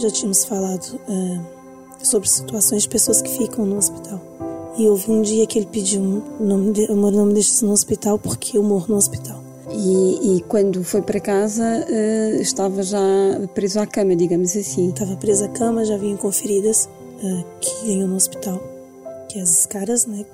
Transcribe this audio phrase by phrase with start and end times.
[0.00, 1.40] já tínhamos falado uh,
[2.02, 4.20] sobre situações de pessoas que ficam no hospital.
[4.78, 8.18] E houve um dia que ele pediu o nome de, o nome destes no hospital
[8.18, 9.42] porque eu morro no hospital.
[9.72, 12.98] E, e, quando foi para casa uh, estava já
[13.54, 14.88] preso à cama, digamos assim.
[14.88, 16.88] Estava preso à cama, já vinham conferidas
[17.22, 18.60] uh, que ganhou no hospital,
[19.28, 20.24] que as escaras, né?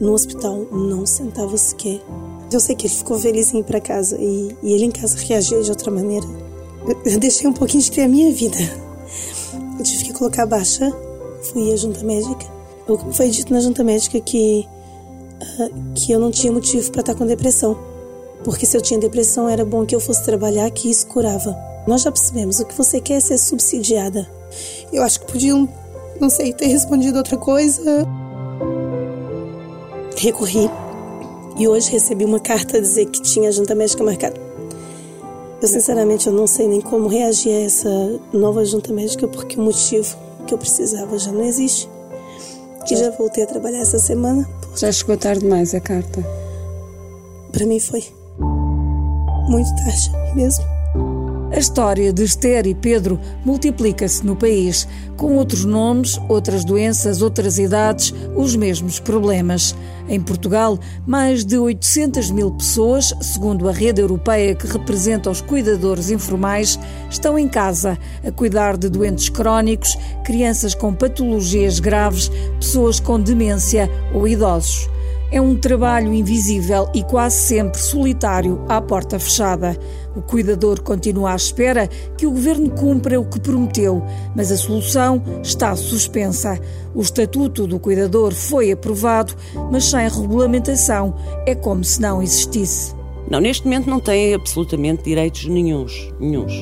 [0.00, 2.00] No hospital não sentava sequer.
[2.50, 5.16] Eu sei que ele ficou feliz em ir para casa e, e, ele em casa
[5.18, 6.26] reagia de outra maneira.
[7.04, 8.85] Eu deixei um pouquinho de ter a minha vida.
[9.78, 10.92] Eu tive que colocar baixa,
[11.52, 12.46] fui à junta médica.
[13.12, 14.66] Foi dito na junta médica que,
[15.94, 17.76] que eu não tinha motivo para estar com depressão
[18.46, 21.58] porque se eu tinha depressão era bom que eu fosse trabalhar que isso curava.
[21.84, 24.24] Nós já percebemos, o que você quer é ser subsidiada.
[24.92, 25.68] Eu acho que podiam,
[26.20, 28.06] não sei, ter respondido outra coisa.
[30.16, 30.70] Recorri
[31.58, 34.45] e hoje recebi uma carta a dizer que tinha junta médica marcada.
[35.60, 37.88] Eu sinceramente eu não sei nem como reagir a essa
[38.32, 41.88] nova junta médica porque o motivo que eu precisava já não existe.
[42.86, 44.48] Que já voltei a trabalhar essa semana.
[44.76, 46.24] Já chegou tarde demais a carta?
[47.50, 48.04] Para mim foi
[49.48, 50.75] muito tarde mesmo.
[51.56, 57.58] A história de Esther e Pedro multiplica-se no país, com outros nomes, outras doenças, outras
[57.58, 59.74] idades, os mesmos problemas.
[60.06, 66.10] Em Portugal, mais de 800 mil pessoas, segundo a rede europeia que representa os cuidadores
[66.10, 66.78] informais,
[67.08, 69.96] estão em casa a cuidar de doentes crónicos,
[70.26, 74.90] crianças com patologias graves, pessoas com demência ou idosos.
[75.32, 79.76] É um trabalho invisível e quase sempre solitário à porta fechada.
[80.16, 81.86] O cuidador continua à espera
[82.16, 84.02] que o governo cumpra o que prometeu,
[84.34, 86.58] mas a solução está suspensa.
[86.94, 89.34] O estatuto do cuidador foi aprovado,
[89.70, 91.14] mas sem regulamentação.
[91.46, 92.94] É como se não existisse.
[93.30, 96.54] Não, neste momento não tem absolutamente direitos nenhums, nenhums.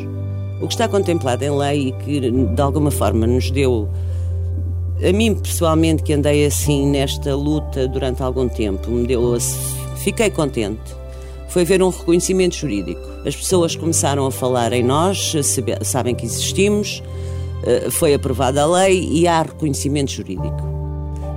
[0.60, 3.88] O que está contemplado em lei e que de alguma forma nos deu
[5.06, 9.36] a mim, pessoalmente, que andei assim nesta luta durante algum tempo, me deu.
[9.96, 11.03] Fiquei contente.
[11.54, 13.00] Foi ver um reconhecimento jurídico.
[13.24, 15.32] As pessoas começaram a falar em nós,
[15.82, 17.00] sabem que existimos,
[17.62, 20.74] eh, foi aprovada a lei e há reconhecimento jurídico.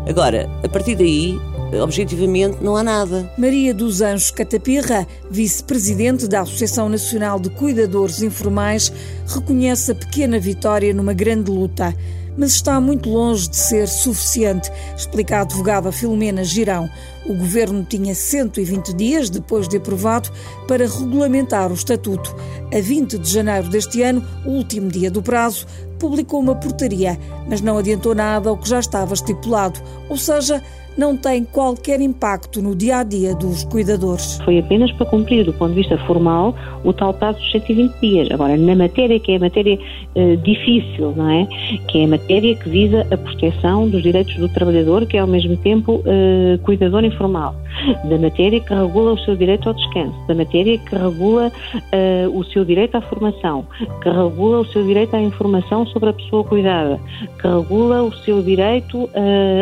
[0.10, 1.40] Agora, a partir daí,
[1.84, 3.32] objetivamente não há nada.
[3.38, 8.92] Maria dos Anjos Catapirra, vice-presidente da Associação Nacional de Cuidadores Informais,
[9.28, 11.96] reconhece a pequena vitória numa grande luta
[12.38, 16.90] mas está muito longe de ser suficiente, explica a advogada Filomena Girão.
[17.26, 20.30] O governo tinha 120 dias, depois de aprovado,
[20.68, 22.34] para regulamentar o estatuto.
[22.74, 25.66] A 20 de janeiro deste ano, o último dia do prazo,
[26.00, 30.64] publicou uma portaria, mas não adiantou nada ao que já estava estipulado, ou seja,
[30.98, 34.40] não tem qualquer impacto no dia a dia dos cuidadores.
[34.44, 38.32] Foi apenas para cumprir, do ponto de vista formal, o tal prazo de 120 dias.
[38.32, 41.48] Agora, na matéria que é a matéria uh, difícil, não é?
[41.88, 45.28] Que é a matéria que visa a proteção dos direitos do trabalhador, que é ao
[45.28, 47.56] mesmo tempo uh, cuidador informal,
[48.06, 52.44] da matéria que regula o seu direito ao descanso, da matéria que regula uh, o
[52.46, 53.66] seu direito à formação,
[54.02, 57.00] que regula o seu direito à informação sobre a pessoa cuidada,
[57.42, 59.10] que regula o seu direito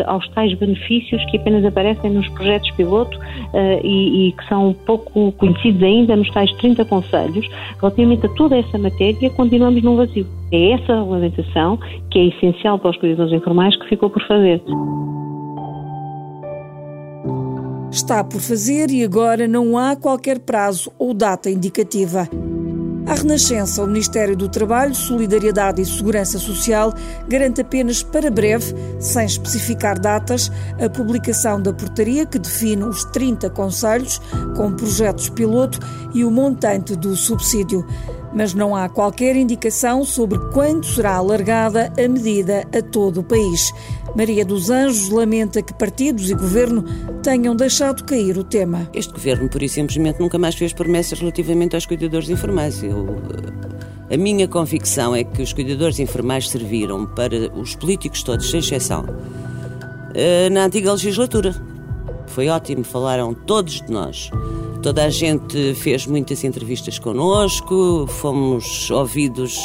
[0.06, 5.32] aos tais benefícios que apenas aparecem nos projetos piloto uh, e, e, que são pouco
[5.34, 7.48] conhecidos ainda nos tais 30 conselhos,
[7.80, 10.26] relativamente a toda essa matéria, continuamos num vazio.
[10.52, 14.62] É essa regulamentação que é essencial para os cuidadores informais que ficou por fazer.
[17.96, 22.28] Está por fazer e agora não há qualquer prazo ou data indicativa.
[23.08, 26.94] A Renascença, o Ministério do Trabalho, Solidariedade e Segurança Social,
[27.26, 33.50] garante apenas para breve, sem especificar datas, a publicação da portaria que define os 30
[33.52, 34.20] conselhos
[34.58, 35.80] com projetos piloto
[36.14, 37.88] e o montante do subsídio
[38.36, 43.74] mas não há qualquer indicação sobre quando será alargada a medida a todo o país.
[44.16, 46.84] Maria dos Anjos lamenta que partidos e governo
[47.24, 48.90] tenham deixado cair o tema.
[48.94, 52.84] Este governo, por e simplesmente, nunca mais fez promessas relativamente aos cuidadores informais.
[52.84, 53.06] Eu,
[54.12, 59.06] a minha convicção é que os cuidadores informais serviram para os políticos todos, sem exceção,
[60.14, 61.56] eh, na antiga legislatura.
[62.28, 64.30] Foi ótimo, falaram todos de nós.
[64.86, 69.58] Toda a gente fez muitas entrevistas connosco, fomos ouvidos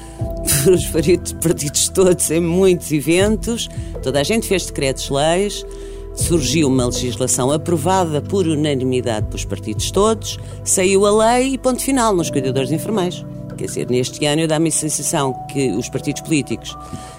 [0.64, 3.68] pelos partidos todos em muitos eventos,
[4.02, 5.62] toda a gente fez decretos-leis,
[6.14, 12.16] surgiu uma legislação aprovada por unanimidade pelos partidos todos, saiu a lei e ponto final
[12.16, 13.22] nos cuidadores informais.
[13.58, 16.74] Quer dizer, neste ano dá-me a sensação que os partidos políticos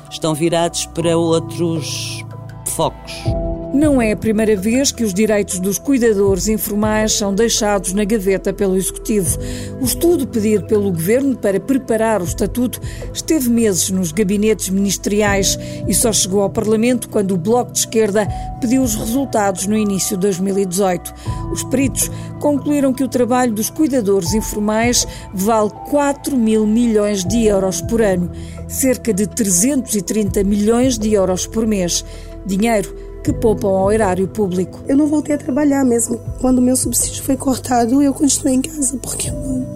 [0.10, 2.26] estão virados para outros
[2.70, 3.43] focos.
[3.74, 8.54] Não é a primeira vez que os direitos dos cuidadores informais são deixados na gaveta
[8.54, 9.40] pelo Executivo.
[9.82, 12.80] O estudo pedido pelo Governo para preparar o Estatuto
[13.12, 18.28] esteve meses nos gabinetes ministeriais e só chegou ao Parlamento quando o Bloco de Esquerda
[18.62, 21.12] pediu os resultados no início de 2018.
[21.52, 27.82] Os peritos concluíram que o trabalho dos cuidadores informais vale 4 mil milhões de euros
[27.82, 28.30] por ano,
[28.68, 32.06] cerca de 330 milhões de euros por mês.
[32.46, 34.82] Dinheiro que poupam ao erário público.
[34.88, 36.20] Eu não voltei a trabalhar mesmo.
[36.42, 39.68] Quando o meu subsídio foi cortado, eu continuei em casa, porque eu não,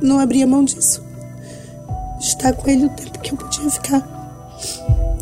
[0.00, 1.04] não abria mão disso.
[2.20, 4.16] Estar com ele o tempo que eu podia ficar.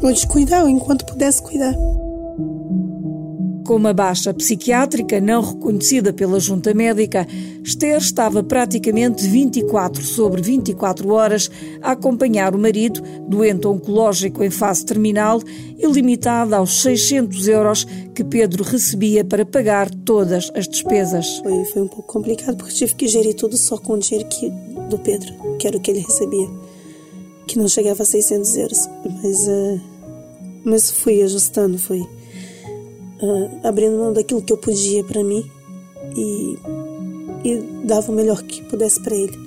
[0.03, 1.75] Ou de cuidar, enquanto pudesse cuidar.
[3.65, 7.27] Com uma baixa psiquiátrica não reconhecida pela junta médica,
[7.63, 11.51] Esther estava praticamente 24 sobre 24 horas
[11.81, 15.41] a acompanhar o marido, doente oncológico em fase terminal
[15.79, 21.39] e limitada aos 600 euros que Pedro recebia para pagar todas as despesas.
[21.39, 24.51] Foi, foi um pouco complicado porque tive que gerir tudo só com o dinheiro que,
[24.91, 26.51] do Pedro, que era o que ele recebia,
[27.47, 28.91] que não chegava a 600 euros.
[29.23, 29.81] Mas, uh,
[30.67, 32.07] mas fui ajustando, foi
[33.25, 35.51] uh, abrindo mão daquilo que eu podia para mim
[36.17, 36.59] e,
[37.45, 39.45] e dava o melhor que pudesse para ele.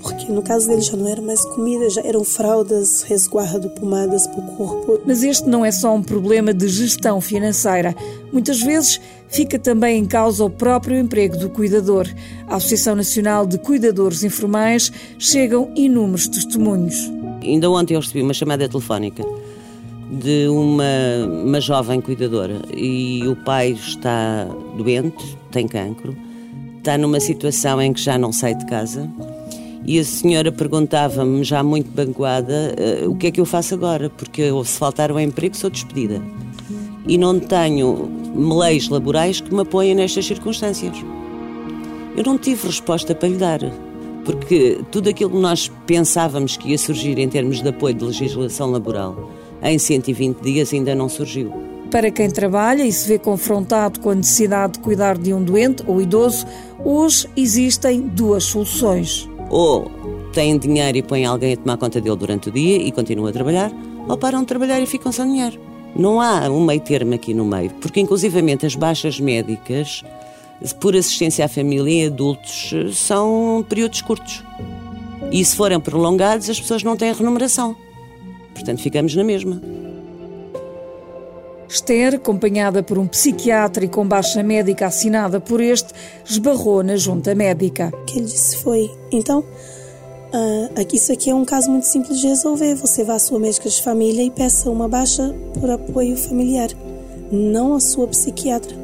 [0.00, 4.38] Porque no caso dele já não era mais comida, já eram fraldas, resguardo, pomadas para
[4.38, 5.00] o corpo.
[5.04, 7.94] Mas este não é só um problema de gestão financeira.
[8.32, 12.06] Muitas vezes fica também em causa o próprio emprego do cuidador.
[12.46, 17.10] A Associação Nacional de Cuidadores Informais chegam inúmeros testemunhos.
[17.42, 19.24] Ainda ontem eu recebi uma chamada telefónica
[20.10, 20.84] de uma,
[21.44, 26.16] uma jovem cuidadora e o pai está doente, tem cancro,
[26.78, 29.10] está numa situação em que já não sai de casa
[29.84, 32.74] e a senhora perguntava-me, já muito banguada,
[33.04, 34.10] uh, o que é que eu faço agora?
[34.10, 36.20] Porque se faltar o emprego sou despedida
[37.06, 40.96] e não tenho leis laborais que me apoiem nestas circunstâncias.
[42.16, 43.60] Eu não tive resposta para lhe dar,
[44.24, 48.70] porque tudo aquilo que nós pensávamos que ia surgir em termos de apoio de legislação
[48.70, 49.30] laboral
[49.62, 51.52] em 120 dias ainda não surgiu.
[51.90, 55.84] Para quem trabalha e se vê confrontado com a necessidade de cuidar de um doente
[55.86, 56.46] ou idoso,
[56.84, 59.28] hoje existem duas soluções.
[59.48, 59.90] Ou
[60.32, 63.32] têm dinheiro e põem alguém a tomar conta dele durante o dia e continuam a
[63.32, 63.72] trabalhar,
[64.08, 65.60] ou param de trabalhar e ficam sem dinheiro.
[65.94, 70.04] Não há um meio termo aqui no meio, porque inclusivamente as baixas médicas
[70.80, 74.42] por assistência à família em adultos são períodos curtos.
[75.30, 77.76] E se forem prolongados, as pessoas não têm remuneração.
[78.56, 79.60] Portanto, ficamos na mesma.
[81.68, 85.92] Esther, acompanhada por um psiquiatra e com baixa médica assinada por este,
[86.24, 87.92] esbarrou na junta médica.
[87.92, 92.20] O que ele disse foi: então, uh, aqui, isso aqui é um caso muito simples
[92.20, 92.74] de resolver.
[92.76, 96.70] Você vá à sua médica de família e peça uma baixa por apoio familiar,
[97.30, 98.74] não a sua psiquiatra.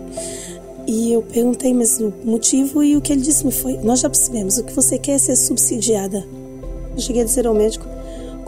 [0.86, 4.10] E eu perguntei, mas o motivo e o que ele disse me foi: nós já
[4.10, 6.26] percebemos, o que você quer é ser subsidiada.
[6.94, 7.86] Eu cheguei a dizer ao médico: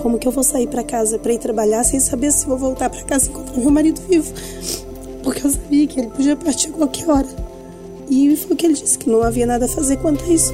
[0.05, 2.91] como que eu vou sair para casa para ir trabalhar sem saber se vou voltar
[2.91, 4.35] para casa e encontrar meu marido vivo?
[5.23, 7.27] Porque eu sabia que ele podia partir a qualquer hora.
[8.11, 10.53] E foi o que ele disse, que não havia nada a fazer quanto a isso.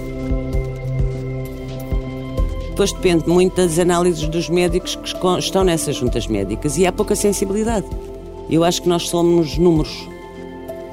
[2.68, 7.16] Depois depende muito das análises dos médicos que estão nessas juntas médicas e há pouca
[7.16, 7.88] sensibilidade.
[8.48, 10.08] Eu acho que nós somos números.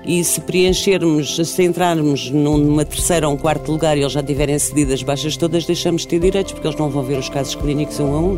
[0.07, 4.58] E se preenchermos, se entrarmos numa terceira ou um quarto lugar e eles já tiverem
[4.58, 7.55] cedido as baixas todas, deixamos de ter direitos, porque eles não vão ver os casos
[7.55, 8.38] clínicos um a um.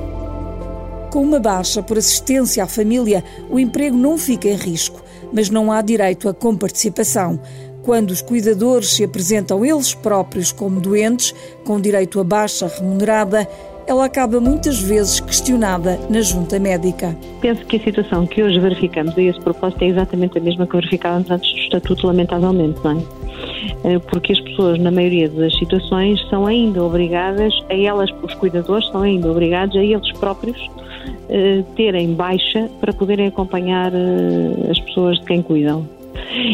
[1.11, 4.99] Com uma baixa por assistência à família, o emprego não fica em risco,
[5.31, 7.39] mas não há direito à comparticipação.
[7.83, 13.47] Quando os cuidadores se apresentam eles próprios como doentes, com direito a baixa remunerada,
[13.89, 17.17] ela acaba muitas vezes questionada na junta médica.
[17.41, 20.75] Penso que a situação que hoje verificamos a esse propósito é exatamente a mesma que
[20.75, 23.03] verificávamos antes do Estatuto, lamentavelmente, não é?
[23.85, 28.87] Eh, porque as pessoas, na maioria das situações, são ainda obrigadas, a elas, os cuidadores,
[28.89, 30.69] são ainda obrigados a eles próprios
[31.27, 35.83] eh, terem baixa para poderem acompanhar eh, as pessoas de quem cuidam.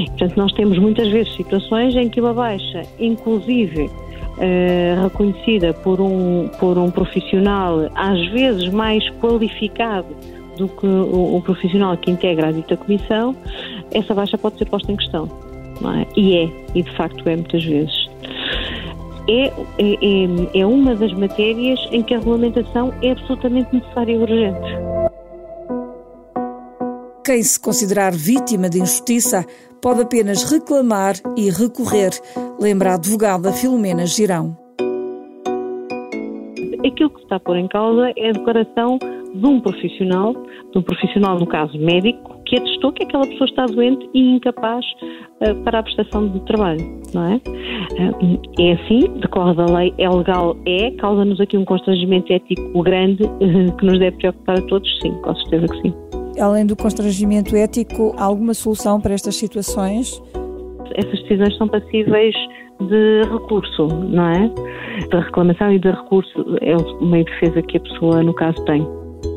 [0.08, 3.90] Portanto, nós temos muitas vezes situações em que uma baixa, inclusive
[4.38, 10.08] uh, reconhecida por um, por um profissional às vezes mais qualificado
[10.58, 13.36] do que o, o profissional que integra a dita comissão,
[13.92, 15.30] essa baixa pode ser posta em questão.
[15.84, 16.08] É?
[16.16, 18.10] E é, e de facto é muitas vezes.
[19.28, 24.18] É, é, é, é uma das matérias em que a regulamentação é absolutamente necessária e
[24.18, 24.96] urgente.
[27.26, 29.44] Quem se considerar vítima de injustiça
[29.82, 32.12] pode apenas reclamar e recorrer,
[32.60, 34.58] lembra a advogada Filomena Girão.
[36.86, 39.00] Aquilo que se está a pôr em causa é a declaração
[39.34, 40.34] de um profissional,
[40.72, 44.86] de um profissional, no caso médico, que atestou que aquela pessoa está doente e incapaz
[45.42, 47.36] uh, para a prestação de trabalho, não é?
[47.36, 53.24] Uh, é assim, decorre da lei, é legal, é, causa-nos aqui um constrangimento ético grande
[53.24, 55.94] uh, que nos deve preocupar a todos, sim, com certeza que sim.
[56.40, 60.22] Além do constrangimento ético, há alguma solução para estas situações?
[60.96, 62.36] Essas decisões são passíveis
[62.80, 64.52] de recurso, não é?
[65.10, 68.86] Da reclamação e de recurso é de defesa que a pessoa, no caso, tem.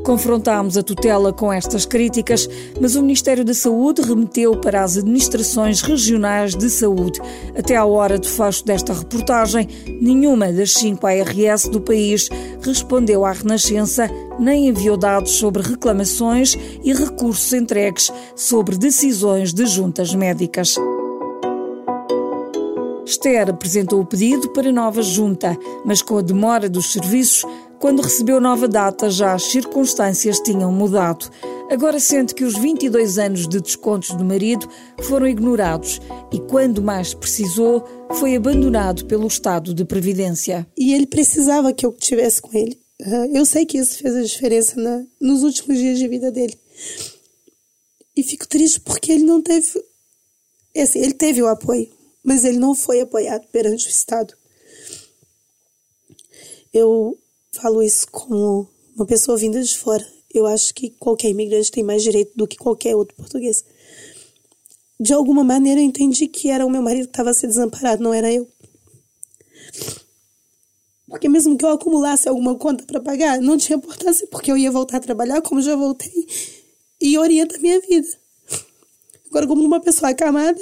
[0.04, 2.48] Confrontámos a tutela com estas críticas,
[2.80, 7.20] mas o Ministério da Saúde remeteu para as administrações regionais de saúde.
[7.56, 9.68] Até à hora do fecho desta reportagem,
[10.00, 12.30] nenhuma das cinco ARS do país
[12.62, 20.14] respondeu à Renascença nem enviou dados sobre reclamações e recursos entregues sobre decisões de juntas
[20.14, 20.76] médicas.
[23.08, 27.42] Esther apresentou o pedido para nova junta, mas com a demora dos serviços,
[27.80, 31.30] quando recebeu nova data, já as circunstâncias tinham mudado.
[31.70, 34.68] Agora sente que os 22 anos de descontos do marido
[35.00, 36.00] foram ignorados
[36.30, 37.82] e, quando mais precisou,
[38.14, 40.66] foi abandonado pelo Estado de Previdência.
[40.76, 42.78] E ele precisava que eu estivesse com ele.
[43.32, 46.58] Eu sei que isso fez a diferença na, nos últimos dias de vida dele.
[48.14, 49.66] E fico triste porque ele não teve.
[50.76, 51.88] Assim, ele teve o apoio,
[52.22, 54.34] mas ele não foi apoiado perante o Estado.
[56.72, 57.18] Eu
[57.52, 60.06] falo isso como uma pessoa vinda de fora.
[60.32, 63.64] Eu acho que qualquer imigrante tem mais direito do que qualquer outro português.
[65.00, 68.02] De alguma maneira eu entendi que era o meu marido que estava a ser desamparado,
[68.02, 68.48] não era eu.
[71.08, 74.70] Porque mesmo que eu acumulasse alguma conta para pagar, não tinha importância, porque eu ia
[74.70, 76.26] voltar a trabalhar como já voltei
[77.00, 78.08] e orienta a minha vida.
[79.30, 80.60] Agora, como uma pessoa acamada,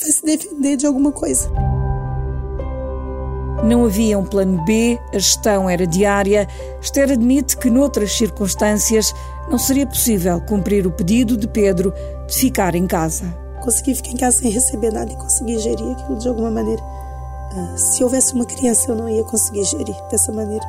[0.00, 1.50] vai se defender de alguma coisa.
[3.64, 6.48] Não havia um plano B, a gestão era diária.
[6.80, 9.14] Esther admite que, noutras circunstâncias,
[9.50, 11.92] não seria possível cumprir o pedido de Pedro
[12.26, 13.26] de ficar em casa.
[13.62, 16.82] Consegui ficar em casa sem receber nada e consegui gerir aquilo de alguma maneira.
[16.82, 20.64] Uh, se houvesse uma criança, eu não ia conseguir gerir dessa maneira.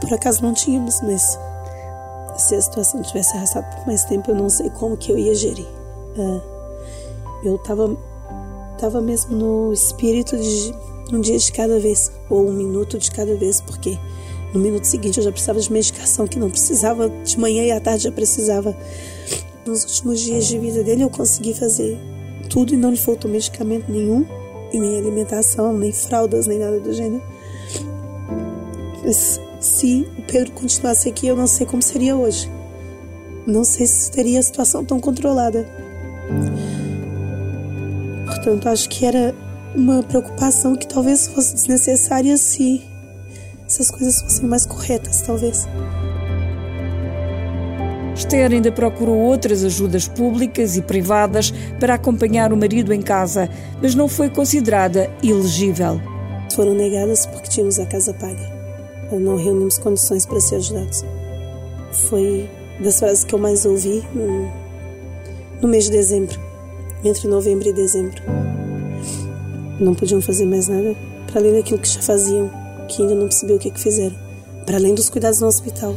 [0.00, 1.36] Por acaso não tínhamos, mas
[2.36, 5.34] se a situação tivesse arrastado por mais tempo, eu não sei como que eu ia
[5.34, 5.66] gerir.
[6.16, 6.40] Uh,
[7.42, 7.96] eu estava
[8.80, 10.74] tava mesmo no espírito de
[11.12, 13.98] um dia de cada vez, ou um minuto de cada vez, porque
[14.54, 17.80] no minuto seguinte eu já precisava de medicação que não precisava, de manhã e à
[17.80, 18.76] tarde já precisava.
[19.66, 21.98] Nos últimos dias de vida dele eu consegui fazer
[22.48, 24.26] tudo e não lhe faltou medicamento nenhum,
[24.72, 27.22] e nem alimentação, nem fraldas, nem nada do gênero.
[29.04, 32.50] Mas se o Pedro continuasse aqui, eu não sei como seria hoje.
[33.46, 35.68] Não sei se teria a situação tão controlada.
[38.30, 39.34] Portanto, acho que era
[39.74, 42.80] uma preocupação que talvez fosse desnecessária se,
[43.66, 45.68] se as coisas fossem mais corretas, talvez.
[48.14, 53.48] Esther ainda procurou outras ajudas públicas e privadas para acompanhar o marido em casa,
[53.82, 56.00] mas não foi considerada elegível.
[56.54, 58.60] Foram negadas porque tínhamos a casa paga.
[59.10, 61.04] Não reunimos condições para ser ajudados.
[62.08, 64.52] Foi das frases que eu mais ouvi no,
[65.60, 66.38] no mês de dezembro,
[67.04, 68.22] entre novembro e dezembro
[69.80, 70.94] não podiam fazer mais nada
[71.26, 72.50] para além daquilo que já faziam,
[72.88, 74.16] que ainda não percebiam o que, é que fizeram,
[74.66, 75.94] para além dos cuidados no hospital.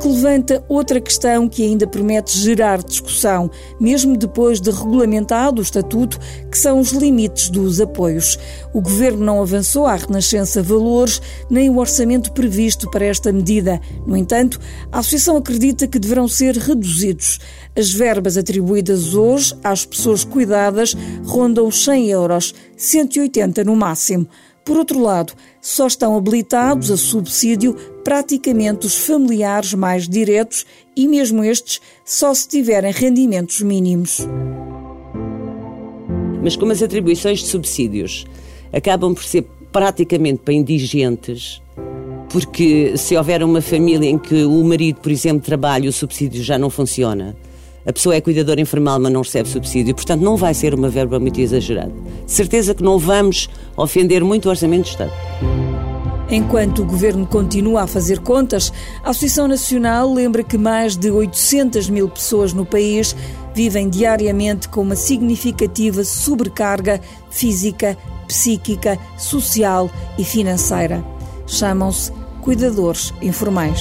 [0.00, 3.50] Que levanta outra questão que ainda promete gerar discussão,
[3.80, 6.18] mesmo depois de regulamentado o estatuto,
[6.50, 8.38] que são os limites dos apoios.
[8.74, 13.80] O governo não avançou à Renascença valores nem o orçamento previsto para esta medida.
[14.06, 14.60] No entanto,
[14.92, 17.40] a Associação acredita que deverão ser reduzidos.
[17.74, 24.28] As verbas atribuídas hoje às pessoas cuidadas rondam os 100 euros, 180 no máximo.
[24.64, 27.76] Por outro lado, só estão habilitados a subsídio
[28.06, 34.24] praticamente os familiares mais diretos e mesmo estes só se tiverem rendimentos mínimos.
[36.40, 38.24] Mas como as atribuições de subsídios
[38.72, 41.60] acabam por ser praticamente para indigentes,
[42.28, 46.56] porque se houver uma família em que o marido, por exemplo, trabalha o subsídio já
[46.56, 47.36] não funciona,
[47.84, 51.18] a pessoa é cuidadora informal, mas não recebe subsídio, portanto não vai ser uma verba
[51.18, 51.92] muito exagerada.
[52.24, 55.75] De certeza que não vamos ofender muito o Orçamento do Estado.
[56.28, 58.72] Enquanto o governo continua a fazer contas,
[59.04, 63.14] a Associação Nacional lembra que mais de 800 mil pessoas no país
[63.54, 71.04] vivem diariamente com uma significativa sobrecarga física, psíquica, social e financeira.
[71.46, 72.10] Chamam-se
[72.42, 73.80] cuidadores informais.